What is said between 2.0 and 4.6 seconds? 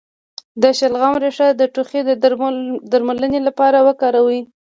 د درملنې لپاره وکاروئ